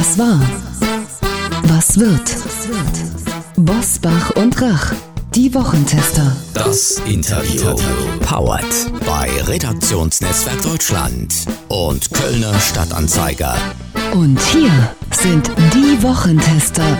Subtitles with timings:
[0.00, 0.40] Was war?
[1.64, 2.34] Was wird?
[3.56, 4.94] Bosbach und Rach,
[5.34, 6.34] die Wochentester.
[6.54, 7.76] Das Interview.
[8.20, 8.64] Powered
[9.04, 11.34] bei Redaktionsnetzwerk Deutschland
[11.68, 13.54] und Kölner Stadtanzeiger.
[14.14, 14.72] Und hier
[15.10, 16.96] sind die Wochentester.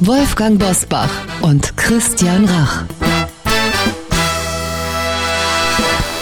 [0.00, 1.10] Wolfgang Bosbach
[1.40, 2.84] und Christian Rach.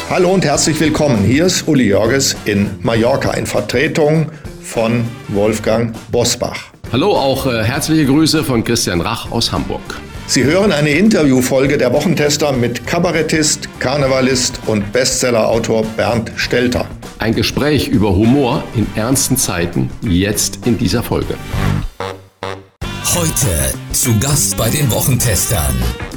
[0.08, 1.24] Hallo und herzlich willkommen.
[1.24, 4.30] Hier ist Uli Jörges in Mallorca in Vertretung
[4.66, 6.66] von Wolfgang Bosbach.
[6.92, 9.80] Hallo, auch äh, herzliche Grüße von Christian Rach aus Hamburg.
[10.26, 16.86] Sie hören eine Interviewfolge der Wochentester mit Kabarettist, Karnevalist und Bestsellerautor Bernd Stelter.
[17.18, 21.34] Ein Gespräch über Humor in ernsten Zeiten, jetzt in dieser Folge.
[23.14, 25.74] Heute zu Gast bei den Wochentestern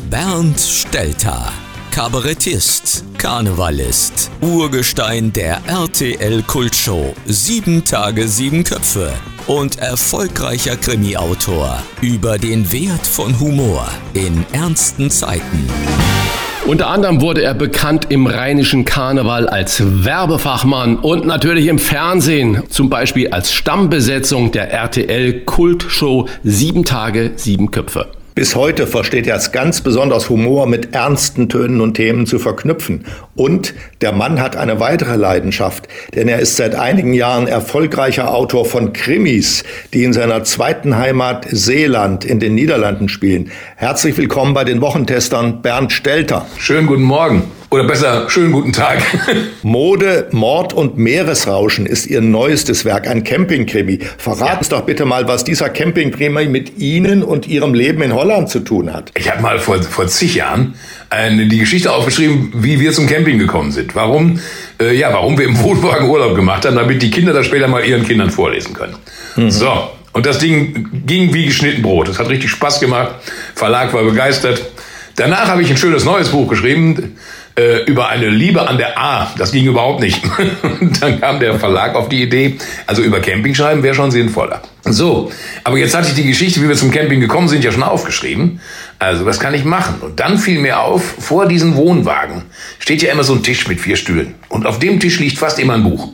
[0.10, 1.52] Bernd Stelter.
[1.92, 9.12] Kabarettist, Karnevalist, Urgestein der RTL-Kultshow Sieben Tage, sieben Köpfe
[9.48, 15.68] und erfolgreicher Krimi-Autor über den Wert von Humor in ernsten Zeiten.
[16.68, 22.90] Unter anderem wurde er bekannt im rheinischen Karneval als Werbefachmann und natürlich im Fernsehen, zum
[22.90, 28.12] Beispiel als Stammbesetzung der RTL-Kultshow Sieben Tage, sieben Köpfe.
[28.40, 33.04] Bis heute versteht er es ganz besonders, Humor mit ernsten Tönen und Themen zu verknüpfen.
[33.36, 38.64] Und der Mann hat eine weitere Leidenschaft, denn er ist seit einigen Jahren erfolgreicher Autor
[38.64, 43.52] von Krimis, die in seiner zweiten Heimat Seeland in den Niederlanden spielen.
[43.76, 46.46] Herzlich willkommen bei den Wochentestern Bernd Stelter.
[46.60, 47.59] Schönen guten Morgen.
[47.72, 48.98] Oder besser, schönen guten Tag.
[49.62, 54.00] Mode, Mord und Meeresrauschen ist Ihr neuestes Werk, ein Campingkrimi.
[54.18, 54.58] Verraten ja.
[54.58, 58.62] uns doch bitte mal, was dieser Campingkrimi mit Ihnen und Ihrem Leben in Holland zu
[58.62, 59.12] tun hat.
[59.16, 60.74] Ich habe mal vor, vor zig Jahren
[61.12, 63.94] eine, die Geschichte aufgeschrieben, wie wir zum Camping gekommen sind.
[63.94, 64.40] Warum,
[64.82, 67.86] äh, ja, warum wir im Wohnwagen Urlaub gemacht haben, damit die Kinder das später mal
[67.86, 68.96] ihren Kindern vorlesen können.
[69.36, 69.52] Mhm.
[69.52, 72.10] So, und das Ding ging wie geschnitten Brot.
[72.10, 73.14] Es hat richtig Spaß gemacht.
[73.54, 74.60] Verlag war begeistert.
[75.18, 77.18] Danach habe ich ein schönes neues Buch geschrieben
[77.60, 79.34] äh, über eine Liebe an der A.
[79.38, 80.22] Das ging überhaupt nicht.
[81.02, 84.62] Dann kam der Verlag auf die Idee, also über Camping schreiben wäre schon sinnvoller.
[84.86, 85.30] So,
[85.66, 88.62] aber jetzt hatte ich die Geschichte, wie wir zum Camping gekommen sind, ja schon aufgeschrieben.
[88.98, 89.96] Also, was kann ich machen?
[90.00, 92.44] Und dann fiel mir auf, vor diesen Wohnwagen
[92.80, 94.36] steht ja immer so ein Tisch mit vier Stühlen.
[94.48, 96.10] Und auf dem Tisch liegt fast immer ein Buch.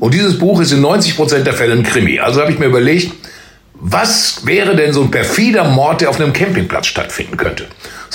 [0.00, 2.18] Und dieses Buch ist in 90 Prozent der Fälle ein Krimi.
[2.18, 3.12] Also habe ich mir überlegt,
[3.74, 7.66] was wäre denn so ein perfider Mord, der auf einem Campingplatz stattfinden könnte?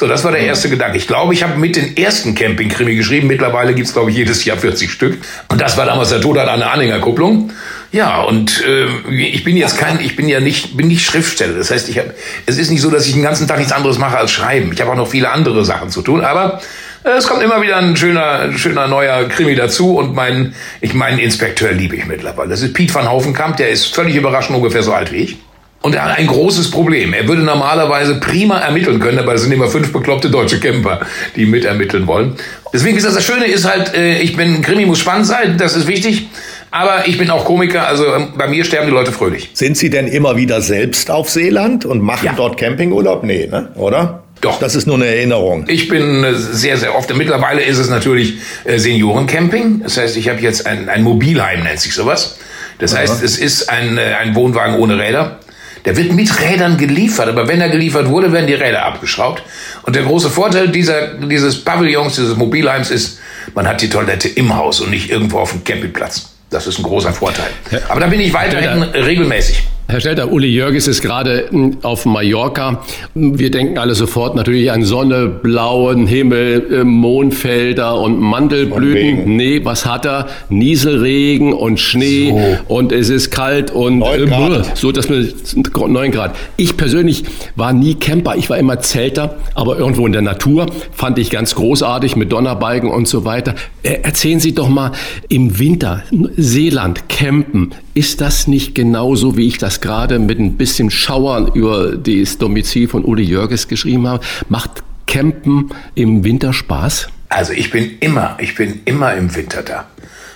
[0.03, 0.97] So, das war der erste Gedanke.
[0.97, 3.27] Ich glaube, ich habe mit den ersten Camping-Krimi geschrieben.
[3.27, 5.17] Mittlerweile gibt's glaube ich, jedes Jahr 40 Stück.
[5.47, 7.53] Und das war damals der Tod an einer Anhängerkupplung.
[7.93, 11.57] Ja, und äh, ich bin jetzt kein, ich bin ja nicht, bin nicht Schriftsteller.
[11.57, 12.13] Das heißt, ich habe,
[12.45, 14.73] es ist nicht so, dass ich den ganzen Tag nichts anderes mache als schreiben.
[14.73, 16.19] Ich habe auch noch viele andere Sachen zu tun.
[16.19, 16.59] Aber
[17.05, 21.19] äh, es kommt immer wieder ein schöner, schöner neuer Krimi dazu und mein, ich meinen
[21.19, 22.49] Inspekteur liebe ich mittlerweile.
[22.49, 25.37] Das ist Piet van Hovenkamp, der ist völlig überraschend ungefähr so alt wie ich.
[25.83, 27.13] Und er hat ein großes Problem.
[27.13, 31.01] Er würde normalerweise prima ermitteln können, aber es sind immer fünf bekloppte deutsche Camper,
[31.35, 32.37] die mitermitteln wollen.
[32.71, 35.75] Deswegen ist das das Schöne, ist halt, äh, ich bin, Krimi muss spannend sein, das
[35.75, 36.29] ist wichtig.
[36.71, 39.49] Aber ich bin auch Komiker, also ähm, bei mir sterben die Leute fröhlich.
[39.53, 42.33] Sind Sie denn immer wieder selbst auf Seeland und machen ja.
[42.35, 43.23] dort Campingurlaub?
[43.23, 43.67] Nee, ne?
[43.75, 44.23] oder?
[44.39, 44.59] Doch.
[44.59, 45.65] Das ist nur eine Erinnerung.
[45.67, 47.13] Ich bin äh, sehr, sehr oft.
[47.13, 49.81] Mittlerweile ist es natürlich äh, Seniorencamping.
[49.83, 52.37] Das heißt, ich habe jetzt ein, ein Mobilheim, nennt sich sowas.
[52.79, 55.39] Das heißt, es ist ein, ein Wohnwagen ohne Räder.
[55.85, 59.43] Der wird mit Rädern geliefert, aber wenn er geliefert wurde, werden die Räder abgeschraubt.
[59.83, 63.19] Und der große Vorteil dieser, dieses Pavillons, dieses Mobilheims ist,
[63.53, 66.29] man hat die Toilette im Haus und nicht irgendwo auf dem Campingplatz.
[66.49, 67.49] Das ist ein großer Vorteil.
[67.89, 69.63] Aber da bin ich weiterhin regelmäßig.
[69.85, 72.83] Herr Stelter, Uli Jörges ist gerade hm, auf Mallorca.
[73.13, 79.35] Wir denken alle sofort natürlich an Sonne, blauen Himmel, äh, Mondfelder und Mandelblüten.
[79.35, 80.27] Nee, was hat er?
[80.47, 82.73] Nieselregen und Schnee so.
[82.75, 86.35] und es ist kalt und äh, so, dass wir 9 Grad.
[86.55, 87.25] Ich persönlich
[87.57, 91.55] war nie Camper, ich war immer Zelter, aber irgendwo in der Natur fand ich ganz
[91.55, 93.53] großartig mit Donnerbalken und so weiter.
[93.83, 94.93] Äh, erzählen Sie doch mal
[95.27, 96.03] im Winter
[96.37, 97.71] Seeland campen.
[97.93, 102.87] Ist das nicht genauso, wie ich das gerade mit ein bisschen Schauern über das Domizil
[102.87, 104.23] von Uli Jörges geschrieben habe?
[104.49, 107.07] Macht Campen im Winter Spaß?
[107.29, 109.85] Also ich bin immer, ich bin immer im Winter da.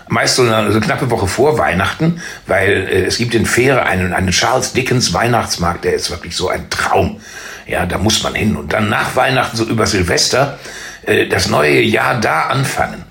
[0.10, 4.14] Meist so eine, so knappe Woche vor Weihnachten, weil äh, es gibt in Fähre einen,
[4.14, 7.20] einen Charles Dickens Weihnachtsmarkt, der ist wirklich so ein Traum.
[7.68, 8.56] Ja, da muss man hin.
[8.56, 10.58] Und dann nach Weihnachten, so über Silvester,
[11.06, 13.07] äh, das neue Jahr da anfangen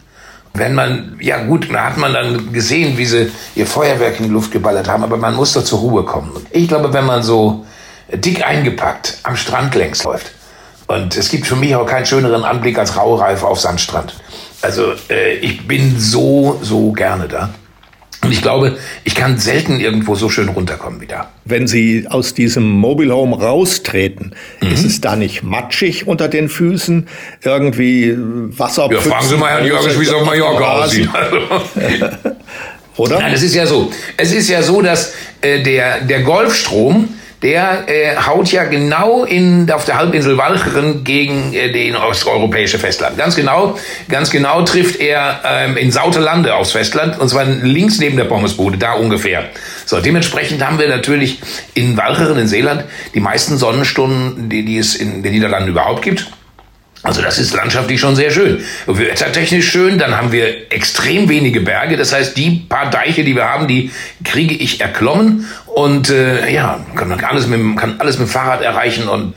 [0.58, 4.32] wenn man, ja gut, da hat man dann gesehen, wie sie ihr Feuerwerk in die
[4.32, 6.32] Luft geballert haben, aber man muss doch zur Ruhe kommen.
[6.50, 7.64] Ich glaube, wenn man so
[8.12, 10.32] dick eingepackt am Strand längs läuft,
[10.88, 14.14] und es gibt für mich auch keinen schöneren Anblick als Raureife auf Sandstrand.
[14.62, 17.50] Also äh, ich bin so, so gerne da.
[18.22, 21.30] Und ich glaube, ich kann selten irgendwo so schön runterkommen wie da.
[21.44, 24.68] Wenn Sie aus diesem Mobile Home raustreten, mhm.
[24.72, 27.06] ist es da nicht matschig unter den Füßen?
[27.42, 28.88] Irgendwie Wasser?
[28.90, 31.08] Ja, fragen Sie mal Herrn Jörgens, wie es auf Mallorca aussieht.
[32.96, 33.20] Oder?
[33.20, 33.90] Nein, es ist ja so.
[34.16, 37.08] Es ist ja so, dass äh, der, der Golfstrom
[37.46, 43.16] der äh, haut ja genau in, auf der Halbinsel Walcheren gegen äh, den osteuropäische Festland.
[43.16, 43.78] Ganz genau,
[44.08, 48.78] ganz genau trifft er ähm, in Sautelande aufs Festland und zwar links neben der Pommesbude,
[48.78, 49.44] da ungefähr.
[49.84, 51.38] So, dementsprechend haben wir natürlich
[51.74, 52.82] in Walcheren in Seeland
[53.14, 56.28] die meisten Sonnenstunden, die, die es in den Niederlanden überhaupt gibt.
[57.06, 58.64] Also das ist landschaftlich schon sehr schön.
[58.86, 61.96] Wettertechnisch schön, dann haben wir extrem wenige Berge.
[61.96, 63.92] Das heißt, die paar Deiche, die wir haben, die
[64.24, 69.08] kriege ich erklommen und äh, ja, kann, alles mit, kann alles mit dem Fahrrad erreichen
[69.08, 69.34] und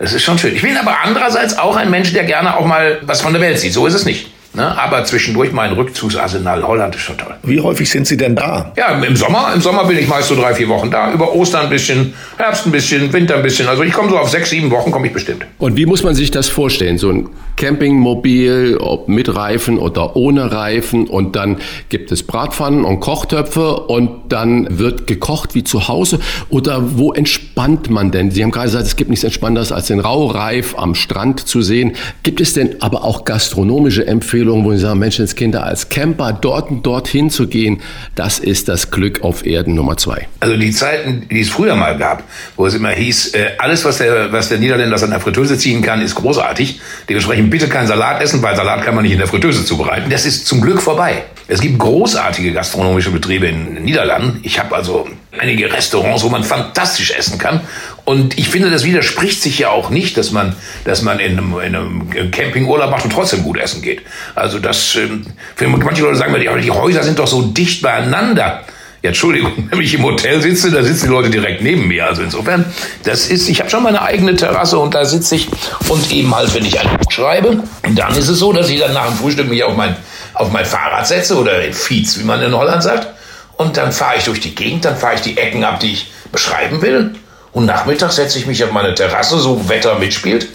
[0.00, 0.56] es ist schon schön.
[0.56, 3.60] Ich bin aber andererseits auch ein Mensch, der gerne auch mal was von der Welt
[3.60, 3.72] sieht.
[3.72, 4.33] So ist es nicht.
[4.54, 4.78] Ne?
[4.78, 7.34] Aber zwischendurch mein Rückzugsarsenal Holland ist schon toll.
[7.42, 8.72] Wie häufig sind Sie denn da?
[8.76, 9.52] Ja, im Sommer.
[9.52, 11.12] Im Sommer bin ich meist so drei, vier Wochen da.
[11.12, 13.66] Über Ostern ein bisschen, Herbst ein bisschen, Winter ein bisschen.
[13.66, 15.44] Also ich komme so auf sechs, sieben Wochen komme ich bestimmt.
[15.58, 16.98] Und wie muss man sich das vorstellen?
[16.98, 21.08] So ein Campingmobil, ob mit Reifen oder ohne Reifen.
[21.08, 21.56] Und dann
[21.88, 26.20] gibt es Bratpfannen und Kochtöpfe und dann wird gekocht wie zu Hause.
[26.48, 28.30] Oder wo entspannt man denn?
[28.30, 31.96] Sie haben gerade gesagt, es gibt nichts Entspannenderes als den Raureif am Strand zu sehen.
[32.22, 34.43] Gibt es denn aber auch gastronomische Empfehlungen?
[34.44, 37.80] Empfehlungen, wo Sie sagen, Menschenskinder, als Camper dort und dorthin zu gehen,
[38.14, 40.28] das ist das Glück auf Erden Nummer zwei.
[40.40, 42.22] Also die Zeiten, die es früher mal gab,
[42.56, 45.80] wo es immer hieß, äh, alles, was der, was der Niederländer aus einer Fritteuse ziehen
[45.80, 46.78] kann, ist großartig.
[47.08, 50.10] Dementsprechend bitte keinen Salat essen, weil Salat kann man nicht in der Fritteuse zubereiten.
[50.10, 51.22] Das ist zum Glück vorbei.
[51.48, 54.40] Es gibt großartige gastronomische Betriebe in den Niederlanden.
[54.42, 55.08] Ich habe also
[55.38, 57.60] einige Restaurants, wo man fantastisch essen kann.
[58.04, 60.54] Und ich finde, das widerspricht sich ja auch nicht, dass man,
[60.84, 64.02] dass man in einem, in einem Campingurlaub macht und trotzdem gut essen geht.
[64.34, 65.24] Also das, ähm,
[65.56, 68.64] für manche Leute sagen mir, die Häuser sind doch so dicht beieinander.
[69.04, 72.06] Ja, Entschuldigung, wenn ich im Hotel sitze, da sitzen die Leute direkt neben mir.
[72.06, 72.66] Also insofern,
[73.04, 75.48] das ist, ich habe schon meine eigene Terrasse und da sitze ich
[75.88, 77.62] und eben halt, wenn ich ein Buch schreibe,
[77.94, 79.96] dann ist es so, dass ich dann nach dem Frühstück mich auf mein,
[80.34, 83.08] auf mein Fahrrad setze oder in Fiets, wie man in Holland sagt.
[83.56, 86.10] Und dann fahre ich durch die Gegend, dann fahre ich die Ecken ab, die ich
[86.32, 87.14] beschreiben will.
[87.54, 90.48] Und nachmittags setze ich mich auf meine Terrasse, so Wetter mitspielt.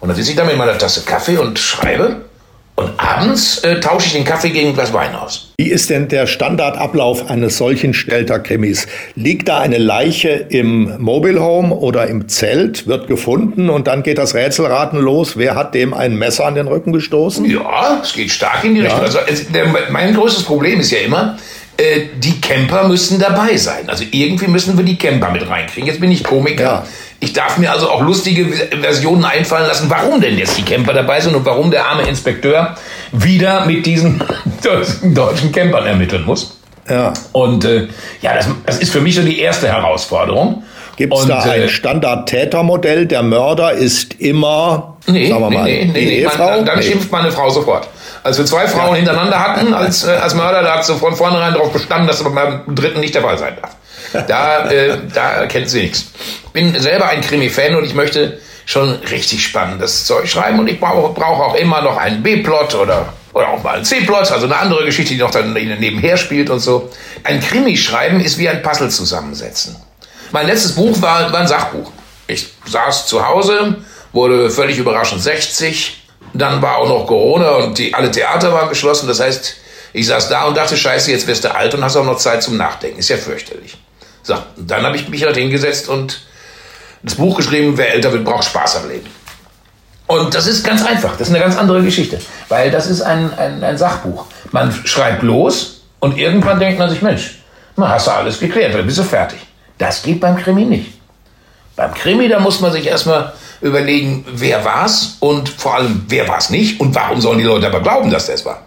[0.00, 2.22] Und dann sitze ich da mit meiner Tasse Kaffee und schreibe.
[2.74, 5.52] Und abends äh, tausche ich den Kaffee gegen ein Glas Wein aus.
[5.58, 8.86] Wie ist denn der Standardablauf eines solchen Stelter-Krimis?
[9.14, 14.16] Liegt da eine Leiche im Mobile Home oder im Zelt, wird gefunden und dann geht
[14.16, 15.36] das Rätselraten los.
[15.36, 17.44] Wer hat dem ein Messer an den Rücken gestoßen?
[17.44, 18.86] Ja, es geht stark in die ja.
[18.86, 19.04] Richtung.
[19.04, 19.18] Also,
[19.52, 21.36] der, mein größtes Problem ist ja immer,
[21.80, 23.88] äh, die Camper müssen dabei sein.
[23.88, 25.86] Also irgendwie müssen wir die Camper mit reinkriegen.
[25.86, 26.62] Jetzt bin ich Komiker.
[26.62, 26.86] Ja.
[27.20, 28.46] Ich darf mir also auch lustige
[28.80, 32.76] Versionen einfallen lassen, warum denn jetzt die Camper dabei sind und warum der arme Inspekteur
[33.12, 34.22] wieder mit diesen
[35.14, 36.56] deutschen Campern ermitteln muss.
[36.88, 37.12] Ja.
[37.32, 37.88] Und äh,
[38.20, 40.64] ja, das, das ist für mich so die erste Herausforderung.
[41.00, 43.06] Gibt es da ein äh, Standard-Tätermodell?
[43.06, 46.44] Der Mörder ist immer, nee, sagen wir mal, nee, nee, nee, Ehefrau?
[46.44, 47.88] Man, dann, dann schimpft meine Frau sofort.
[48.22, 48.96] Als wir zwei Frauen ja.
[48.96, 52.34] hintereinander hatten als, äh, als Mörder, da hat sie von vornherein darauf bestanden, dass das
[52.34, 54.26] beim dritten nicht der Fall sein darf.
[54.28, 56.04] Da, äh, da kennt sie nichts.
[56.52, 61.14] Bin selber ein Krimi-Fan und ich möchte schon richtig spannendes Zeug schreiben und ich brauche
[61.14, 64.84] brauch auch immer noch einen B-Plot oder, oder auch mal einen C-Plot, also eine andere
[64.84, 66.90] Geschichte, die noch dann nebenher spielt und so.
[67.24, 69.76] Ein Krimi schreiben ist wie ein Puzzle zusammensetzen.
[70.32, 71.90] Mein letztes Buch war, war ein Sachbuch.
[72.26, 73.76] Ich saß zu Hause,
[74.12, 76.04] wurde völlig überraschend 60.
[76.32, 79.08] Dann war auch noch Corona und die, alle Theater waren geschlossen.
[79.08, 79.56] Das heißt,
[79.92, 82.42] ich saß da und dachte, scheiße, jetzt wirst du alt und hast auch noch Zeit
[82.42, 83.00] zum Nachdenken.
[83.00, 83.76] Ist ja fürchterlich.
[84.22, 86.20] So, dann habe ich mich halt hingesetzt und
[87.02, 89.08] das Buch geschrieben, wer älter wird, braucht Spaß am Leben.
[90.06, 93.32] Und das ist ganz einfach, das ist eine ganz andere Geschichte, weil das ist ein,
[93.38, 94.26] ein, ein Sachbuch.
[94.50, 97.38] Man schreibt los und irgendwann denkt man sich, Mensch,
[97.76, 99.38] na, hast du alles geklärt, dann bist du fertig.
[99.80, 100.92] Das geht beim Krimi nicht.
[101.74, 103.32] Beim Krimi, da muss man sich erstmal
[103.62, 107.80] überlegen, wer war's und vor allem, wer war's nicht und warum sollen die Leute aber
[107.80, 108.66] glauben, dass das war.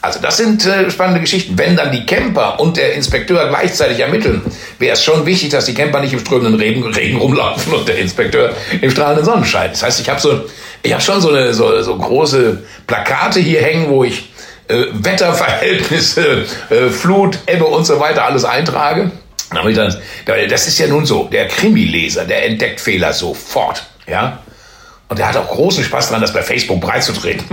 [0.00, 1.58] Also das sind äh, spannende Geschichten.
[1.58, 4.40] Wenn dann die Camper und der Inspekteur gleichzeitig ermitteln,
[4.78, 7.98] wäre es schon wichtig, dass die Camper nicht im strömenden Regen, Regen rumlaufen und der
[7.98, 9.70] Inspekteur im strahlenden Sonnenschein.
[9.70, 10.42] Das heißt, ich habe so,
[10.82, 14.30] ich schon so eine so, so große Plakate hier hängen, wo ich
[14.68, 19.10] äh, Wetterverhältnisse, äh, Flut, Ebbe und so weiter alles eintrage.
[20.48, 21.24] Das ist ja nun so.
[21.24, 23.84] Der Krimileser, der entdeckt Fehler sofort.
[24.06, 24.40] Ja.
[25.12, 27.44] Und er hat auch großen Spaß daran, das bei Facebook breitzutreten.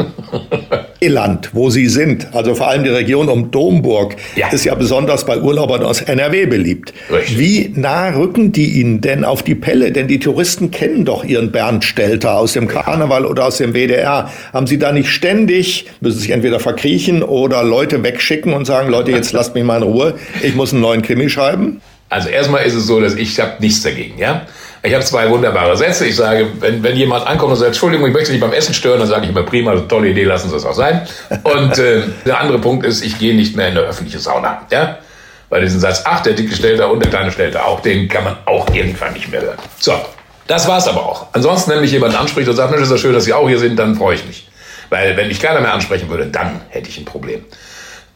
[1.01, 4.47] Land, wo Sie sind, also vor allem die Region um Domburg, ja.
[4.47, 6.93] ist ja besonders bei Urlaubern aus NRW beliebt.
[7.11, 7.37] Richtig.
[7.37, 9.91] Wie nah rücken die Ihnen denn auf die Pelle?
[9.91, 14.31] Denn die Touristen kennen doch Ihren Bernd Stelter aus dem Karneval oder aus dem WDR.
[14.53, 19.11] Haben Sie da nicht ständig, müssen sich entweder verkriechen oder Leute wegschicken und sagen, Leute,
[19.11, 21.81] jetzt lasst mich mal in Ruhe, ich muss einen neuen Krimi schreiben?
[22.09, 24.41] Also erstmal ist es so, dass ich habe nichts dagegen, ja.
[24.81, 26.05] Ich habe zwei wunderbare Sätze.
[26.05, 28.99] Ich sage, wenn, wenn jemand ankommt und sagt, Entschuldigung, ich möchte nicht beim Essen stören,
[28.99, 31.05] dann sage ich immer, prima, tolle Idee, lassen Sie es auch sein.
[31.43, 34.65] Und äh, der andere Punkt ist, ich gehe nicht mehr in eine öffentliche Sauna.
[34.71, 34.99] Ja?
[35.49, 38.37] Weil diesen Satz, ach, der dicke Stelter und der kleine Stelter auch, den kann man
[38.45, 39.57] auch irgendwann nicht mehr hören.
[39.79, 39.93] So,
[40.47, 41.27] das war's aber auch.
[41.33, 43.59] Ansonsten, wenn mich jemand anspricht und sagt, Mensch, ist das schön, dass Sie auch hier
[43.59, 44.47] sind, dann freue ich mich.
[44.89, 47.43] Weil wenn mich keiner mehr ansprechen würde, dann hätte ich ein Problem.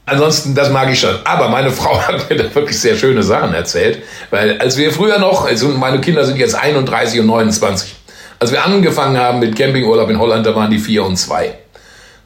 [0.05, 1.15] Ansonsten, das mag ich schon.
[1.23, 4.03] Aber meine Frau hat mir da wirklich sehr schöne Sachen erzählt.
[4.29, 7.95] Weil als wir früher noch, also meine Kinder sind jetzt 31 und 29.
[8.39, 11.53] Als wir angefangen haben mit Campingurlaub in Holland, da waren die vier und zwei.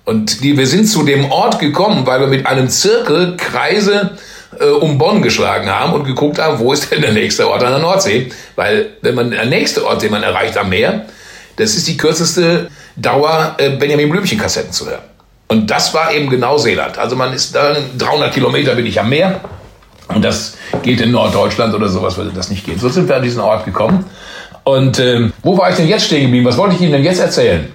[0.06, 4.18] Und die, wir sind zu dem Ort gekommen, weil wir mit einem Zirkel Kreise
[4.60, 7.72] äh, um Bonn geschlagen haben und geguckt haben, wo ist denn der nächste Ort an
[7.72, 8.32] der Nordsee?
[8.56, 11.06] Weil wenn man der nächste Ort, den man erreicht am Meer,
[11.58, 15.04] das ist die kürzeste Dauer, äh, Benjamin Blümchen-Kassetten zu hören.
[15.48, 16.98] Und das war eben genau Seeland.
[16.98, 19.40] Also man ist dann 300 Kilometer bin ich am Meer.
[20.10, 22.80] Und das geht in Norddeutschland oder sowas würde das nicht gehen.
[22.80, 24.06] So sind wir an diesen Ort gekommen.
[24.64, 26.46] Und ähm, wo war ich denn jetzt stehen geblieben?
[26.46, 27.72] Was wollte ich Ihnen denn jetzt erzählen?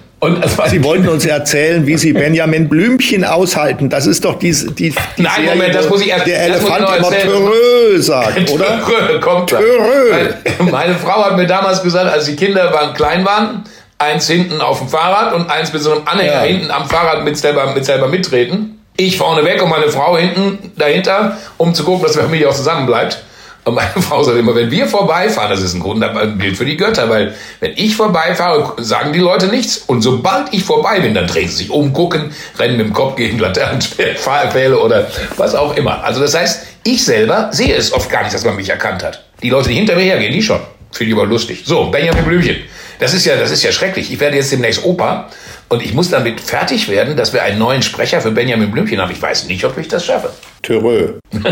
[0.69, 3.89] Sie wollten uns erzählen, wie Sie Benjamin Blümchen aushalten.
[3.89, 6.27] Das ist doch die, die, die Nein, Serie, Moment, das muss ich erst.
[6.27, 8.81] Der Elefant immer Törö sagt, oder?
[8.85, 10.29] Törö kommt Törö.
[10.71, 13.63] Meine Frau hat mir damals gesagt, als die Kinder waren, klein waren,
[13.97, 16.41] eins hinten auf dem Fahrrad und eins mit so einem Anhänger ja.
[16.41, 18.79] hinten am Fahrrad mit selber, mit selber mittreten.
[18.95, 22.55] Ich vorne weg und meine Frau hinten dahinter, um zu gucken, dass die Familie auch
[22.55, 23.23] zusammen bleibt.
[23.65, 26.65] Und meine Frau sagt immer, wenn wir vorbeifahren, das ist ein Grund, ein Bild für
[26.65, 29.77] die Götter, weil wenn ich vorbeifahre, sagen die Leute nichts.
[29.87, 33.15] Und sobald ich vorbei bin, dann drehen sie sich um, gucken, rennen mit dem Kopf
[33.15, 35.07] gegen Laternenpfähle oder
[35.37, 36.03] was auch immer.
[36.03, 39.23] Also das heißt, ich selber sehe es oft gar nicht, dass man mich erkannt hat.
[39.41, 40.59] Die Leute, die hinter mir hergehen, die schon.
[40.91, 41.63] Finde ich aber lustig.
[41.65, 42.57] So, Benjamin Blümchen.
[42.99, 44.11] Das ist ja, das ist ja schrecklich.
[44.11, 45.29] Ich werde jetzt demnächst Opa
[45.69, 49.11] und ich muss damit fertig werden, dass wir einen neuen Sprecher für Benjamin Blümchen haben.
[49.11, 50.31] Ich weiß nicht, ob ich das schaffe.
[50.61, 51.19] Törö.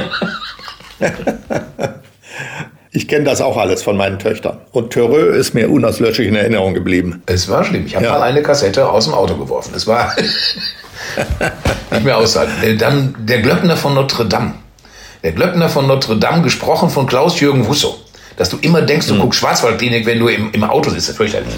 [2.94, 4.58] Ich kenne das auch alles von meinen Töchtern.
[4.74, 7.24] Und Törö ist mir unauslöschlich in Erinnerung geblieben.
[7.26, 7.86] Es war schlimm.
[7.86, 8.12] Ich habe ja.
[8.12, 9.72] mal eine Kassette aus dem Auto geworfen.
[9.74, 10.14] Es war
[11.92, 12.78] nicht mehr aushalten.
[12.78, 14.56] Dann der Glöckner von Notre Dame.
[15.24, 18.01] Der Glöckner von Notre Dame, gesprochen von Klaus-Jürgen Wusso
[18.42, 19.20] dass du immer denkst, du mhm.
[19.20, 21.04] guckst Schwarzwaldklinik, wenn du im, im Auto sitzt.
[21.04, 21.54] Das ist fürchterlich.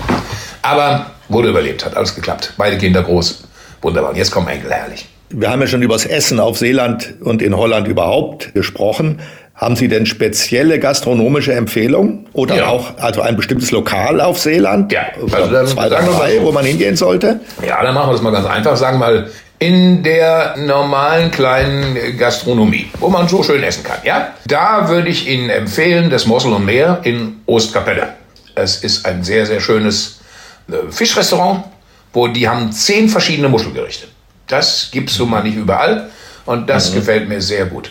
[0.62, 2.54] Aber wurde überlebt, hat alles geklappt.
[2.58, 3.46] Beide Kinder groß.
[3.82, 4.12] Wunderbar.
[4.12, 5.08] Und jetzt kommen Enkel, herrlich.
[5.30, 9.22] Wir haben ja schon über das Essen auf Seeland und in Holland überhaupt gesprochen.
[9.56, 12.68] Haben Sie denn spezielle gastronomische Empfehlungen oder ja.
[12.68, 14.92] auch also ein bestimmtes Lokal auf Seeland?
[14.92, 17.40] Ja, also dann, zwei, drei, wo man hingehen sollte?
[17.66, 18.76] Ja, dann machen wir das mal ganz einfach.
[18.76, 19.30] Sagen wir mal
[19.64, 24.00] in der normalen kleinen Gastronomie, wo man so schön essen kann.
[24.04, 24.34] Ja?
[24.46, 28.16] Da würde ich Ihnen empfehlen, das Mossel und Meer in Ostkapelle.
[28.56, 30.20] Es ist ein sehr, sehr schönes
[30.68, 31.64] äh, Fischrestaurant,
[32.12, 34.08] wo die haben zehn verschiedene Muschelgerichte.
[34.48, 36.10] Das gibt es so mal nicht überall
[36.46, 36.96] und das mhm.
[36.96, 37.90] gefällt mir sehr gut.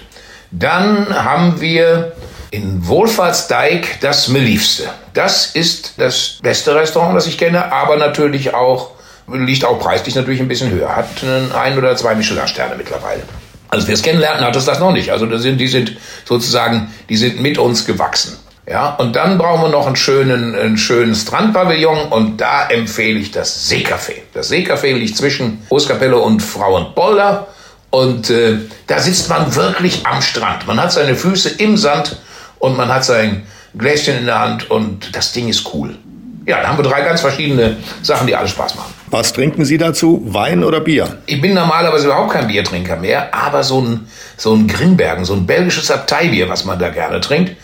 [0.50, 2.12] Dann haben wir
[2.50, 4.90] in Wohlfahrtsdeik das Meliefste.
[5.14, 8.90] Das ist das beste Restaurant, das ich kenne, aber natürlich auch
[9.32, 10.94] liegt auch preislich natürlich ein bisschen höher.
[10.94, 11.08] Hat
[11.54, 13.22] ein oder zwei Michelin-Sterne mittlerweile.
[13.68, 15.10] Als wir es kennenlernten, hat es das noch nicht.
[15.10, 18.36] Also das sind, die sind sozusagen, die sind mit uns gewachsen.
[18.68, 23.32] Ja, und dann brauchen wir noch einen schönen, einen schönen Strandpavillon und da empfehle ich
[23.32, 24.20] das Seecafé.
[24.34, 27.48] Das Seecafé liegt zwischen Großkapelle und Frauenbolder
[27.90, 30.66] und äh, da sitzt man wirklich am Strand.
[30.68, 32.18] Man hat seine Füße im Sand
[32.60, 33.46] und man hat sein
[33.76, 35.98] Gläschen in der Hand und das Ding ist cool.
[36.46, 38.92] Ja, da haben wir drei ganz verschiedene Sachen, die alle Spaß machen.
[39.08, 40.22] Was trinken Sie dazu?
[40.24, 41.18] Wein oder Bier?
[41.26, 45.46] Ich bin normalerweise überhaupt kein Biertrinker mehr, aber so ein, so ein Grimbergen, so ein
[45.46, 47.56] belgisches Abteibier, was man da gerne trinkt,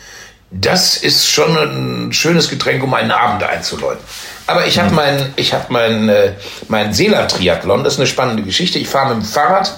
[0.50, 4.02] das ist schon ein schönes Getränk, um einen Abend einzuläuten.
[4.46, 6.32] Aber ich habe mein, ich hab mein, äh,
[6.68, 8.78] mein Seeler-Triathlon, das ist eine spannende Geschichte.
[8.78, 9.76] Ich fahre mit dem Fahrrad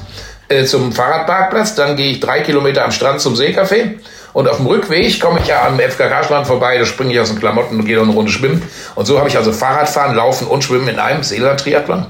[0.48, 3.94] äh, zum Fahrradparkplatz, dann gehe ich drei Kilometer am Strand zum Seecafé
[4.32, 7.38] und auf dem Rückweg komme ich ja am FKK-Strand vorbei, da springe ich aus den
[7.38, 8.62] Klamotten und gehe noch eine Runde schwimmen.
[8.94, 12.06] Und so habe ich also Fahrradfahren, Laufen und Schwimmen in einem Seeland-Triathlon.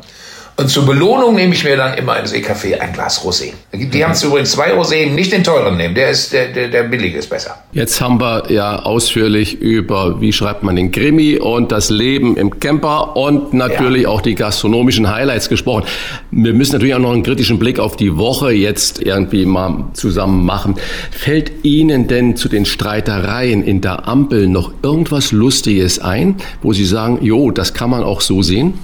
[0.61, 3.55] Und zur Belohnung nehme ich mir dann immer im Seekaffee ein Glas Rosé.
[3.73, 4.05] Die mhm.
[4.05, 7.17] haben es übrigens zwei Rosé, nicht den teuren nehmen, der ist der, der, der billige
[7.17, 7.57] ist besser.
[7.73, 12.61] Jetzt haben wir ja ausführlich über, wie schreibt man den Krimi und das Leben im
[12.61, 14.11] Camper und natürlich ja.
[14.11, 15.85] auch die gastronomischen Highlights gesprochen.
[16.31, 20.45] Wir müssen natürlich auch noch einen kritischen Blick auf die Woche jetzt irgendwie mal zusammen
[20.45, 20.75] machen.
[21.11, 26.85] Fällt Ihnen denn zu den Streitereien in der Ampel noch irgendwas Lustiges ein, wo Sie
[26.85, 28.75] sagen, jo, das kann man auch so sehen?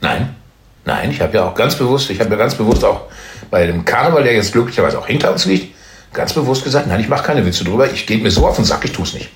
[0.00, 0.39] Nein.
[0.90, 3.02] Nein, ich habe ja auch ganz bewusst, ich habe ja ganz bewusst auch
[3.48, 5.72] bei dem Karneval, der jetzt glücklicherweise auch hinter uns liegt,
[6.12, 8.64] ganz bewusst gesagt, nein, ich mache keine Witze drüber, ich gehe mir so auf den
[8.64, 9.28] Sack, ich tue es nicht.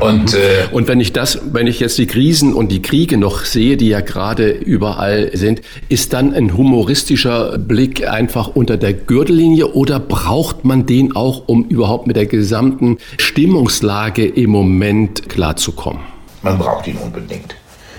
[0.00, 3.44] Und, äh, und wenn ich das, wenn ich jetzt die Krisen und die Kriege noch
[3.44, 9.66] sehe, die ja gerade überall sind, ist dann ein humoristischer Blick einfach unter der Gürtellinie
[9.66, 16.00] oder braucht man den auch, um überhaupt mit der gesamten Stimmungslage im Moment klarzukommen?
[16.40, 17.54] Man braucht ihn unbedingt.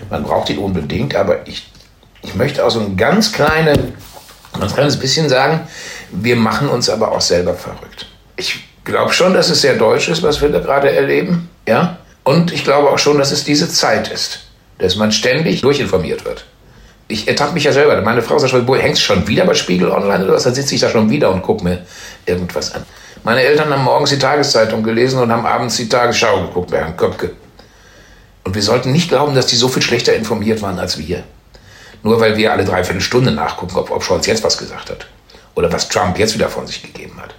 [0.09, 1.72] Man braucht ihn unbedingt, aber ich
[2.23, 3.93] ich möchte auch so ein ganz, kleine,
[4.57, 5.67] ganz kleines bisschen sagen,
[6.11, 8.07] wir machen uns aber auch selber verrückt.
[8.37, 11.49] Ich glaube schon, dass es sehr deutsch ist, was wir da gerade erleben.
[11.67, 11.97] Ja?
[12.23, 14.47] Und ich glaube auch schon, dass es diese Zeit ist,
[14.79, 16.45] dass man ständig durchinformiert wird.
[17.09, 18.01] Ich ertappe mich ja selber.
[18.01, 20.43] Meine Frau sagt schon, hängst du schon wieder bei Spiegel Online oder was?
[20.43, 21.85] Dann sitze ich da schon wieder und gucke mir
[22.25, 22.85] irgendwas an.
[23.23, 26.97] Meine Eltern haben morgens die Tageszeitung gelesen und haben abends die Tagesschau geguckt bei Herrn
[26.97, 27.31] Köpke.
[28.43, 31.23] Und wir sollten nicht glauben, dass die so viel schlechter informiert waren als wir.
[32.03, 35.07] Nur weil wir alle dreiviertel Stunde nachgucken, ob, ob Scholz jetzt was gesagt hat.
[35.55, 37.33] Oder was Trump jetzt wieder von sich gegeben hat.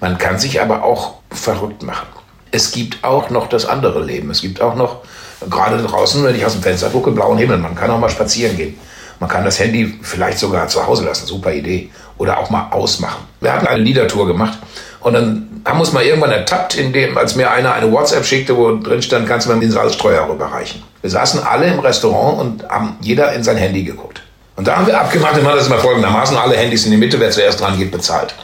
[0.00, 2.06] Man kann sich aber auch verrückt machen.
[2.52, 4.30] Es gibt auch noch das andere Leben.
[4.30, 5.02] Es gibt auch noch,
[5.48, 7.58] gerade draußen, wenn ich aus dem Fenster gucke, blauen Himmel.
[7.58, 8.78] Man kann auch mal spazieren gehen.
[9.20, 11.26] Man kann das Handy vielleicht sogar zu Hause lassen.
[11.26, 11.90] Super Idee.
[12.18, 13.24] Oder auch mal ausmachen.
[13.40, 14.58] Wir hatten eine Liedertour gemacht
[15.00, 18.56] und dann haben wir uns mal irgendwann ertappt, indem, als mir einer eine WhatsApp schickte,
[18.56, 20.82] wo drin stand, kannst du mir den Salzstreuer rüberreichen.
[21.00, 24.22] Wir saßen alle im Restaurant und haben jeder in sein Handy geguckt.
[24.56, 27.30] Und da haben wir abgemacht, machen das mal folgendermaßen, alle Handys in die Mitte, wer
[27.30, 28.34] zuerst dran geht, bezahlt.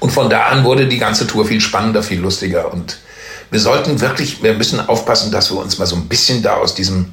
[0.00, 2.72] Und von da an wurde die ganze Tour viel spannender, viel lustiger.
[2.72, 2.98] Und
[3.50, 6.74] wir sollten wirklich, wir müssen aufpassen, dass wir uns mal so ein bisschen da aus
[6.74, 7.12] diesem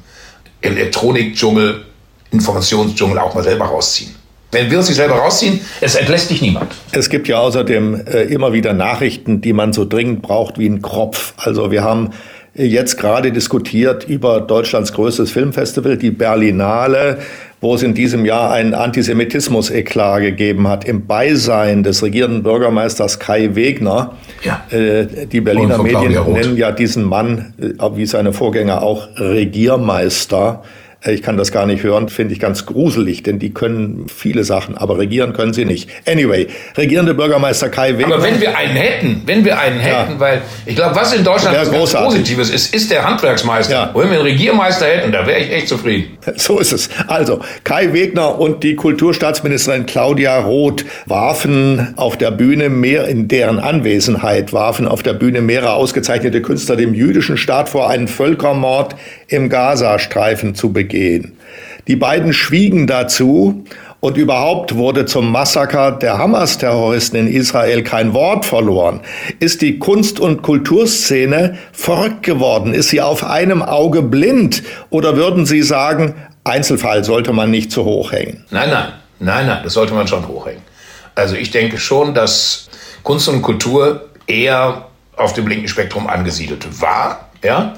[0.60, 1.84] Elektronikdschungel,
[2.32, 4.14] Informationsdschungel auch mal selber rausziehen.
[4.50, 6.74] Wenn wir uns selber rausziehen, es entlässt dich niemand.
[6.92, 10.80] Es gibt ja außerdem äh, immer wieder Nachrichten, die man so dringend braucht wie ein
[10.80, 11.34] Kropf.
[11.36, 12.10] Also wir haben
[12.54, 17.18] jetzt gerade diskutiert über Deutschlands größtes Filmfestival, die Berlinale,
[17.60, 23.54] wo es in diesem Jahr einen Antisemitismus-Eklat gegeben hat, im Beisein des regierenden Bürgermeisters Kai
[23.54, 24.14] Wegner.
[24.42, 24.64] Ja.
[24.70, 30.62] Äh, die Berliner Medien nennen ja diesen Mann, äh, wie seine Vorgänger auch, Regiermeister.
[31.06, 34.76] Ich kann das gar nicht hören, finde ich ganz gruselig, denn die können viele Sachen,
[34.76, 35.88] aber regieren können sie nicht.
[36.08, 38.14] Anyway, regierende Bürgermeister Kai Weber.
[38.14, 40.20] Aber wenn wir einen hätten, wenn wir einen hätten, ja.
[40.20, 43.72] weil ich glaube, was in Deutschland ganz Positives ist, ist der Handwerksmeister.
[43.72, 43.90] Ja.
[43.94, 46.18] Wenn wir einen Regiermeister hätten, da wäre ich echt zufrieden.
[46.36, 46.88] So ist es.
[47.08, 53.58] Also, Kai Wegner und die Kulturstaatsministerin Claudia Roth warfen auf der Bühne mehr, in deren
[53.58, 58.94] Anwesenheit warfen auf der Bühne mehrere ausgezeichnete Künstler dem jüdischen Staat vor, einen Völkermord
[59.28, 61.36] im Gazastreifen zu begehen begehen.
[61.86, 63.64] Die beiden schwiegen dazu
[64.00, 69.00] und überhaupt wurde zum Massaker der Hamas-Terroristen in Israel kein Wort verloren.
[69.40, 72.74] Ist die Kunst- und Kulturszene verrückt geworden?
[72.74, 74.62] Ist sie auf einem Auge blind?
[74.90, 78.44] Oder würden Sie sagen, Einzelfall sollte man nicht zu hoch hängen?
[78.50, 80.62] Nein, nein, nein, nein, das sollte man schon hochhängen.
[81.14, 82.68] Also ich denke schon, dass
[83.02, 87.74] Kunst und Kultur eher auf dem linken Spektrum angesiedelt war, ja,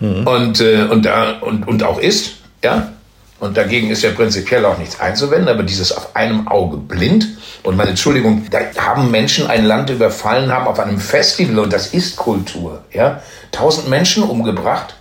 [0.00, 0.26] mhm.
[0.26, 2.39] und, äh, und, da, und, und auch ist.
[2.62, 2.92] Ja?
[3.40, 7.26] Und dagegen ist ja prinzipiell auch nichts einzuwenden, aber dieses auf einem Auge blind.
[7.62, 11.88] Und meine Entschuldigung, da haben Menschen ein Land überfallen, haben auf einem Festival, und das
[11.88, 14.94] ist Kultur, ja, tausend Menschen umgebracht.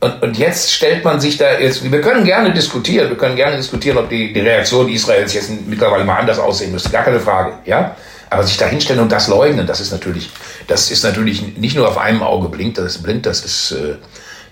[0.00, 3.56] Und, und jetzt stellt man sich da jetzt, wir können gerne diskutieren, wir können gerne
[3.56, 7.54] diskutieren, ob die, die Reaktion Israels jetzt mittlerweile mal anders aussehen müsste, gar keine Frage,
[7.66, 7.96] ja.
[8.30, 10.30] Aber sich da hinstellen und das leugnen, das ist natürlich,
[10.68, 13.96] das ist natürlich nicht nur auf einem Auge blind, das ist blind, das ist äh,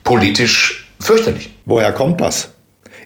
[0.02, 1.50] politisch Fürchterlich.
[1.64, 2.50] Woher kommt das?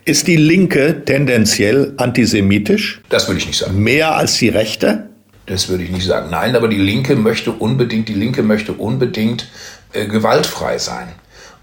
[0.05, 3.01] Ist die Linke tendenziell antisemitisch?
[3.11, 3.83] Das würde ich nicht sagen.
[3.83, 5.11] Mehr als die Rechte?
[5.47, 6.31] Das würde ich nicht sagen.
[6.31, 9.49] Nein, aber die Linke möchte unbedingt, die Linke möchte unbedingt
[9.93, 11.09] äh, gewaltfrei sein.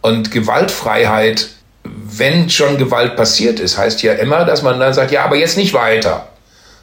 [0.01, 1.49] Und Gewaltfreiheit,
[1.83, 5.57] wenn schon Gewalt passiert ist, heißt ja immer, dass man dann sagt, ja, aber jetzt
[5.57, 6.27] nicht weiter.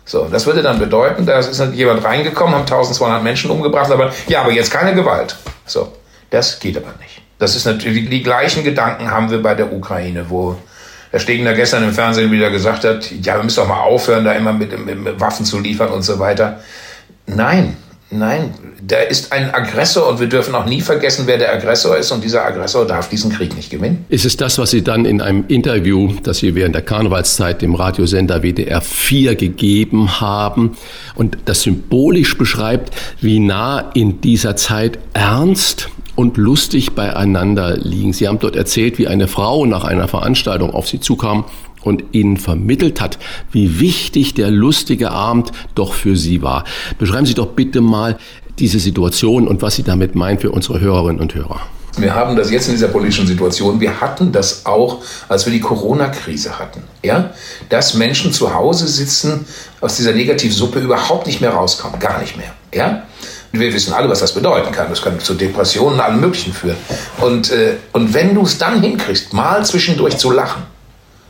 [0.07, 4.42] So, das würde dann bedeuten, da ist jemand reingekommen, haben 1200 Menschen umgebracht, aber ja,
[4.42, 5.37] aber jetzt keine Gewalt.
[5.64, 5.92] So,
[6.30, 7.13] das geht aber nicht.
[7.38, 10.57] Das ist natürlich, die gleichen Gedanken haben wir bei der Ukraine, wo
[11.11, 14.33] Herr Stegner gestern im Fernsehen wieder gesagt hat, ja, wir müssen doch mal aufhören, da
[14.33, 16.61] immer mit, mit, mit Waffen zu liefern und so weiter.
[17.27, 17.77] Nein,
[18.11, 18.53] nein,
[18.87, 22.23] da ist ein Aggressor und wir dürfen auch nie vergessen, wer der Aggressor ist und
[22.23, 24.05] dieser Aggressor darf diesen Krieg nicht gewinnen.
[24.09, 27.75] Ist es das, was Sie dann in einem Interview, das Sie während der Karnevalszeit dem
[27.75, 30.77] Radiosender WDR 4 gegeben haben
[31.14, 38.12] und das symbolisch beschreibt, wie nah in dieser Zeit Ernst und lustig beieinander liegen.
[38.12, 41.44] Sie haben dort erzählt, wie eine Frau nach einer Veranstaltung auf Sie zukam
[41.83, 43.18] und ihnen vermittelt hat,
[43.53, 46.64] wie wichtig der lustige Abend doch für sie war.
[46.98, 48.18] Beschreiben Sie doch bitte mal
[48.59, 51.61] diese Situation und was Sie damit meinen für unsere Hörerinnen und Hörer.
[51.96, 53.81] Wir haben das jetzt in dieser politischen Situation.
[53.81, 56.83] Wir hatten das auch, als wir die Corona-Krise hatten.
[57.05, 57.31] Ja?
[57.68, 59.46] Dass Menschen zu Hause sitzen,
[59.81, 62.00] aus dieser Negativsuppe überhaupt nicht mehr rauskommen.
[62.00, 62.53] Gar nicht mehr.
[62.74, 63.05] Ja?
[63.61, 64.88] Wir wissen alle, was das bedeuten kann.
[64.90, 66.77] Das kann zu Depressionen, allem Möglichen führen.
[67.19, 70.62] Und, äh, und wenn du es dann hinkriegst, mal zwischendurch zu lachen,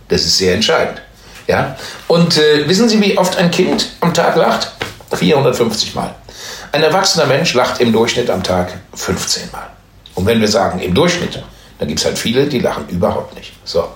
[0.08, 1.02] das ist sehr entscheidend.
[1.46, 1.76] Ja?
[2.08, 4.72] Und äh, wissen Sie, wie oft ein Kind am Tag lacht?
[5.14, 6.14] 450 Mal.
[6.72, 9.68] Ein erwachsener Mensch lacht im Durchschnitt am Tag 15 Mal.
[10.14, 11.42] Und wenn wir sagen im Durchschnitt,
[11.78, 13.52] dann gibt es halt viele, die lachen überhaupt nicht.
[13.64, 13.88] So.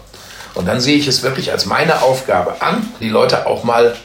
[0.54, 3.96] Und dann sehe ich es wirklich als meine Aufgabe an, die Leute auch mal,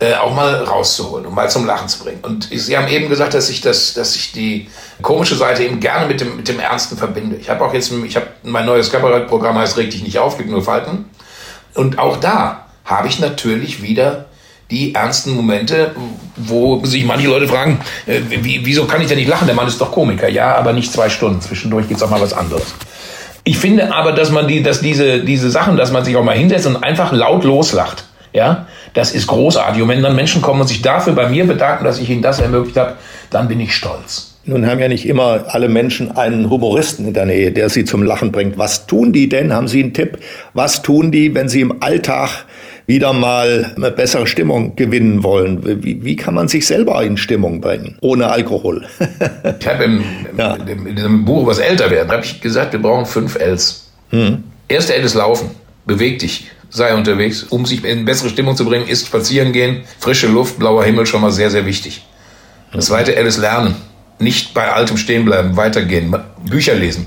[0.00, 2.20] äh, auch mal rauszuholen und mal zum Lachen zu bringen.
[2.22, 4.68] Und Sie haben eben gesagt, dass ich, das, dass ich die
[5.02, 7.36] komische Seite eben gerne mit dem, mit dem Ernsten verbinde.
[7.36, 10.50] Ich habe auch jetzt, ich habe mein neues Kabarettprogramm heißt Reg dich nicht auf, gibt
[10.50, 11.06] nur Falten.
[11.74, 14.26] Und auch da habe ich natürlich wieder
[14.70, 15.92] die ernsten Momente,
[16.36, 19.46] wo sich manche Leute fragen, äh, wie, wieso kann ich denn nicht lachen?
[19.46, 20.28] Der Mann ist doch Komiker.
[20.28, 21.40] Ja, aber nicht zwei Stunden.
[21.40, 22.74] Zwischendurch geht's auch mal was anderes.
[23.44, 26.36] Ich finde aber, dass man die, dass diese, diese Sachen, dass man sich auch mal
[26.36, 28.04] hinsetzt und einfach laut loslacht.
[28.34, 29.82] Ja, das ist großartig.
[29.82, 32.40] Und wenn dann Menschen kommen und sich dafür bei mir bedanken, dass ich ihnen das
[32.40, 32.94] ermöglicht habe,
[33.30, 34.34] dann bin ich stolz.
[34.48, 38.02] Nun haben ja nicht immer alle Menschen einen Humoristen in der Nähe, der sie zum
[38.02, 38.56] Lachen bringt.
[38.56, 39.52] Was tun die denn?
[39.52, 40.18] Haben Sie einen Tipp?
[40.54, 42.30] Was tun die, wenn sie im Alltag
[42.86, 45.84] wieder mal eine bessere Stimmung gewinnen wollen?
[45.84, 48.86] Wie, wie kann man sich selber in Stimmung bringen, ohne Alkohol?
[49.60, 50.02] ich habe im,
[50.38, 50.54] ja.
[50.54, 53.90] in diesem Buch was älter werden, habe ich gesagt, wir brauchen fünf Ls.
[54.10, 54.44] Hm.
[54.66, 55.50] Erste L ist Laufen.
[55.84, 57.44] Beweg dich sei unterwegs.
[57.44, 61.20] Um sich in bessere Stimmung zu bringen, ist spazieren gehen, frische Luft, blauer Himmel schon
[61.20, 62.04] mal sehr, sehr wichtig.
[62.72, 63.76] Das zweite L ist Lernen
[64.18, 67.06] nicht bei altem stehen bleiben, weitergehen, Bücher lesen.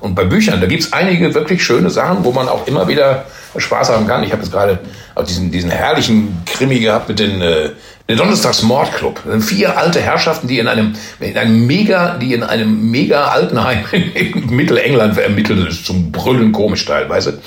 [0.00, 3.26] Und bei Büchern, da gibt es einige wirklich schöne Sachen, wo man auch immer wieder
[3.56, 4.22] Spaß haben kann.
[4.22, 4.78] Ich habe jetzt gerade
[5.14, 7.70] auch diesen, diesen herrlichen Krimi gehabt mit den äh,
[8.08, 9.20] der Donnerstags Mordclub.
[9.24, 13.26] Das sind vier alte Herrschaften, die in einem, in einem mega, die in einem mega
[13.26, 15.64] Altenheim in Mittelengland ermitteln.
[15.64, 17.40] Das ist zum Brüllen komisch teilweise.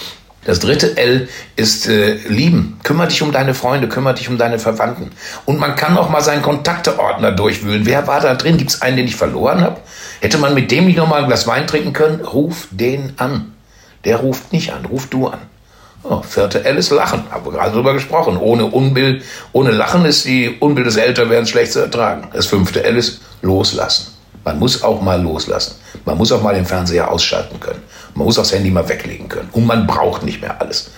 [0.44, 2.80] Das dritte L ist äh, lieben.
[2.84, 5.12] Kümmer dich um deine Freunde, kümmer dich um deine Verwandten.
[5.46, 7.86] Und man kann auch mal seinen Kontakteordner durchwühlen.
[7.86, 8.58] Wer war da drin?
[8.58, 9.78] Gibt es einen, den ich verloren habe?
[10.20, 12.22] Hätte man mit dem nicht noch mal ein Glas Wein trinken können?
[12.22, 13.54] Ruf den an.
[14.04, 15.40] Der ruft nicht an, ruf du an.
[16.04, 17.24] Oh, vierte L ist Lachen.
[17.30, 18.38] Haben wir gerade drüber gesprochen.
[18.38, 22.30] Ohne Unbill, ohne Lachen ist die Unbill des Älterwerdens schlecht zu ertragen.
[22.34, 24.08] Das fünfte L ist Loslassen.
[24.44, 25.76] Man muss auch mal loslassen.
[26.04, 27.84] Man muss auch mal den Fernseher ausschalten können.
[28.16, 29.50] Man muss das Handy mal weglegen können.
[29.52, 30.92] Und man braucht nicht mehr alles.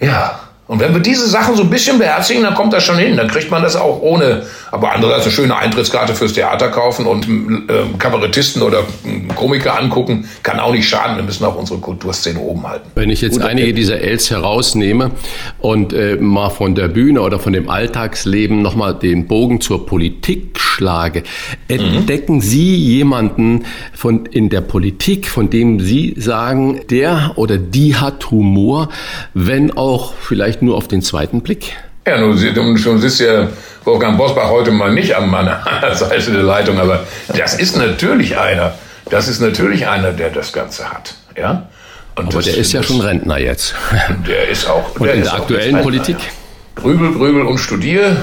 [0.00, 3.16] Ja, und wenn wir diese Sachen so ein bisschen beherzigen, dann kommt das schon hin.
[3.16, 7.26] Dann kriegt man das auch ohne, aber andererseits eine schöne Eintrittskarte fürs Theater kaufen und
[7.26, 11.16] äh, Kabarettisten oder äh, Komiker angucken, kann auch nicht schaden.
[11.16, 12.90] Wir müssen auch unsere Kulturszene oben halten.
[12.94, 15.12] Wenn ich jetzt Gut, einige dieser Els herausnehme
[15.58, 20.60] und äh, mal von der Bühne oder von dem Alltagsleben nochmal den Bogen zur Politik
[20.60, 21.22] schlage,
[21.68, 22.40] entdecken mhm.
[22.42, 28.90] Sie jemanden von, in der Politik, von dem Sie sagen, der oder die hat Humor,
[29.32, 31.76] wenn auch vielleicht vielleicht nur auf den zweiten Blick?
[32.06, 33.48] Ja, nun, nun sitzt ja
[33.84, 35.62] Wolfgang Bosbach heute mal nicht an meiner
[35.94, 37.04] Seite der Leitung, aber
[37.36, 38.74] das ist natürlich einer,
[39.10, 41.68] das ist natürlich einer, der das Ganze hat, ja.
[42.16, 43.76] Und aber der ist ja schon Rentner jetzt.
[44.26, 44.98] Der ist auch.
[44.98, 46.16] Und in der aktuellen Politik?
[46.74, 48.16] Grübel, grübel und studier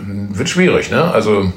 [0.00, 1.12] wird schwierig, ne?
[1.12, 1.52] Also,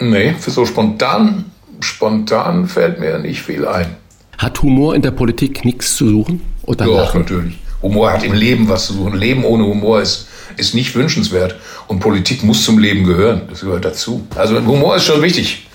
[0.00, 1.44] nee, für so spontan,
[1.78, 3.94] spontan fällt mir nicht viel ein.
[4.38, 6.40] Hat Humor in der Politik nichts zu suchen?
[6.64, 7.60] Oder Doch, natürlich.
[7.82, 9.16] Humor hat im Leben was zu suchen.
[9.16, 11.56] Leben ohne Humor ist, ist nicht wünschenswert.
[11.86, 13.42] Und Politik muss zum Leben gehören.
[13.48, 14.26] Das gehört dazu.
[14.36, 15.66] Also Humor ist schon wichtig.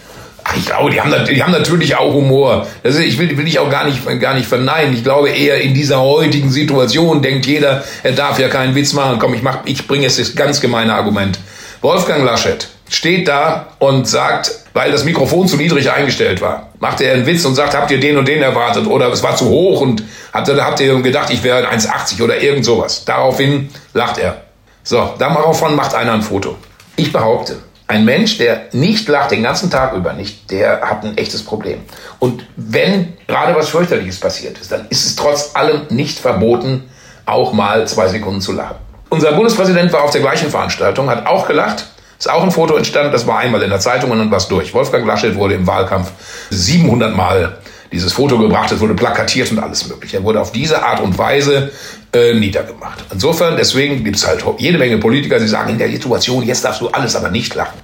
[0.56, 2.68] Ich glaube, die haben, die haben natürlich auch Humor.
[2.84, 4.94] Das ist, ich will, will ich auch gar nicht, gar nicht verneinen.
[4.94, 9.18] Ich glaube eher in dieser heutigen Situation denkt jeder, er darf ja keinen Witz machen.
[9.18, 11.39] Komm, ich mach, ich bringe jetzt das ganz gemeine Argument.
[11.82, 17.13] Wolfgang Laschet steht da und sagt, weil das Mikrofon zu niedrig eingestellt war, macht er
[17.13, 19.82] einen Witz und sagt, habt ihr den und den erwartet oder es war zu hoch
[19.82, 23.06] und habt ihr, habt ihr gedacht, ich wäre 1,80 oder irgend sowas.
[23.06, 24.41] Daraufhin lacht er.
[24.84, 26.58] So, daraufhin macht einer ein Foto.
[26.95, 31.17] Ich behaupte, ein Mensch, der nicht lacht den ganzen Tag über nicht, der hat ein
[31.17, 31.80] echtes Problem.
[32.19, 36.89] Und wenn gerade was fürchterliches passiert ist, dann ist es trotz allem nicht verboten,
[37.26, 38.78] auch mal zwei Sekunden zu lachen.
[39.10, 41.86] Unser Bundespräsident war auf der gleichen Veranstaltung, hat auch gelacht
[42.17, 44.47] Ist auch ein Foto entstanden, das war einmal in der Zeitung und dann war es
[44.47, 44.73] durch.
[44.73, 46.12] Wolfgang Laschet wurde im Wahlkampf
[46.49, 47.58] 700 Mal
[47.91, 50.17] dieses Foto gebracht, es wurde plakatiert und alles mögliche.
[50.17, 51.71] Er wurde auf diese Art und Weise
[52.13, 53.04] äh, niedergemacht.
[53.12, 56.82] Insofern, deswegen gibt es halt jede Menge Politiker, die sagen, in der Situation, jetzt darfst
[56.82, 57.80] du alles aber nicht lachen.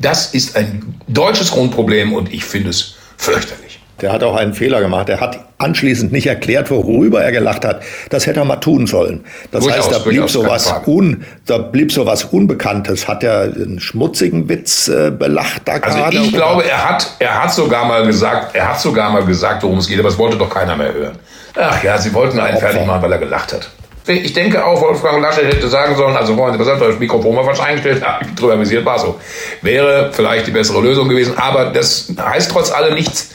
[0.00, 3.69] Das ist ein deutsches Grundproblem und ich finde es fürchterlich.
[4.00, 5.08] Der hat auch einen Fehler gemacht.
[5.08, 7.82] Er hat anschließend nicht erklärt, worüber er gelacht hat.
[8.08, 9.24] Das hätte er mal tun sollen.
[9.50, 13.08] Das durchaus, heißt, da blieb sowas un, da blieb sowas Unbekanntes.
[13.08, 16.16] Hat er einen schmutzigen Witz äh, belacht da also gerade?
[16.16, 19.78] Ich glaube, er hat, er hat sogar mal gesagt, er hat sogar mal gesagt, worum
[19.78, 21.18] es geht, aber es wollte doch keiner mehr hören.
[21.56, 23.70] Ach ja, sie wollten einen fertig machen, weil er gelacht hat.
[24.06, 27.34] Ich denke auch, Wolfgang Laschet hätte sagen sollen, also Freunde, was habt ihr das Mikrofon
[27.34, 28.02] mal falsch eingestellt?
[28.10, 29.20] Ja, drüber amüsiert war so.
[29.62, 33.30] Wäre vielleicht die bessere Lösung gewesen, aber das heißt trotz allem nichts,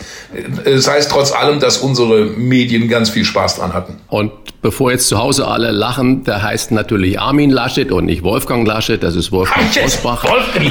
[0.65, 3.97] es heißt trotz allem, dass unsere Medien ganz viel Spaß dran hatten.
[4.07, 8.67] Und bevor jetzt zu Hause alle lachen, der heißt natürlich Armin Laschet und nicht Wolfgang
[8.67, 10.25] Laschet, das ist Wolfgang Osbach.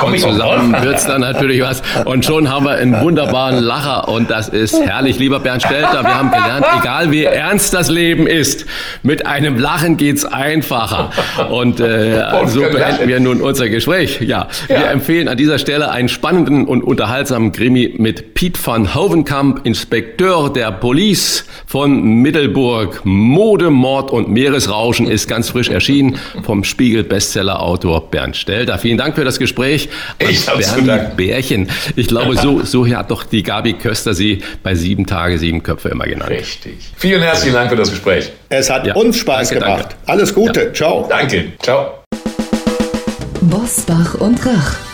[0.04, 1.82] und zusammen wird's dann natürlich was.
[2.04, 5.18] Und schon haben wir einen wunderbaren Lacher und das ist herrlich.
[5.18, 8.66] Lieber Bernd Stelter, wir haben gelernt, egal wie ernst das Leben ist,
[9.02, 11.10] mit einem Lachen geht's einfacher.
[11.50, 14.20] Und äh, so beenden wir nun unser Gespräch.
[14.20, 19.53] Ja, wir empfehlen an dieser Stelle einen spannenden und unterhaltsamen Krimi mit Piet van Hovenkamp,
[19.64, 23.00] Inspekteur der Police von Middelburg.
[23.04, 28.78] Mode, Mord und Meeresrauschen ist ganz frisch erschienen vom Spiegel-Bestseller-Autor Bernd Stelter.
[28.78, 29.88] Vielen Dank für das Gespräch.
[30.18, 31.68] Ich Bernd Bärchen.
[31.96, 35.88] Ich glaube, so, so hat doch die Gabi Köster sie bei sieben Tage, sieben Köpfe
[35.88, 36.30] immer genannt.
[36.30, 36.74] Richtig.
[36.96, 38.30] Vielen herzlichen Dank für das Gespräch.
[38.48, 38.94] Es hat ja.
[38.94, 39.88] uns Spaß danke, gemacht.
[39.90, 39.96] Danke.
[40.06, 40.64] Alles Gute.
[40.64, 40.72] Ja.
[40.72, 41.06] Ciao.
[41.08, 41.52] Danke.
[41.62, 42.04] Ciao.
[43.40, 44.93] Bosbach und Rach.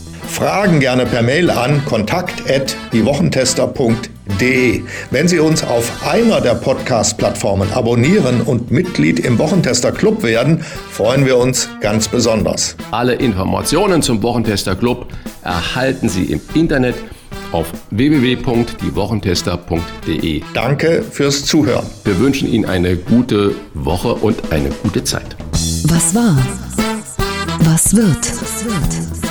[0.31, 4.81] Fragen gerne per Mail an kontakt.diewochentester.de.
[5.11, 11.25] Wenn Sie uns auf einer der Podcast-Plattformen abonnieren und Mitglied im Wochentester Club werden, freuen
[11.25, 12.77] wir uns ganz besonders.
[12.91, 15.07] Alle Informationen zum Wochentester Club
[15.43, 16.95] erhalten Sie im Internet
[17.51, 20.43] auf www.diewochentester.de.
[20.53, 21.85] Danke fürs Zuhören.
[22.05, 25.35] Wir wünschen Ihnen eine gute Woche und eine gute Zeit.
[25.83, 26.37] Was war?
[27.63, 28.41] Was wird?
[28.41, 29.30] Was wird?